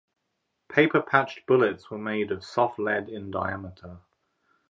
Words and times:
Paper-patched 0.69 1.45
bullets 1.45 1.91
were 1.91 1.97
made 1.99 2.31
of 2.31 2.43
soft 2.43 2.79
lead 2.79 3.07
in 3.07 3.29
diameter. 3.29 3.99